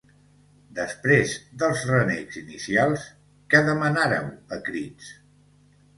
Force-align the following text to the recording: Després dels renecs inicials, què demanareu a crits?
Després 0.79 1.35
dels 1.63 1.83
renecs 1.91 2.39
inicials, 2.41 3.07
què 3.55 3.61
demanareu 3.71 4.33
a 4.59 4.63
crits? 4.71 5.13